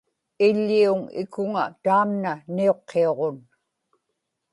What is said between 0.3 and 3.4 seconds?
iḷḷiuŋ ikuŋa taamna niuqqiuġun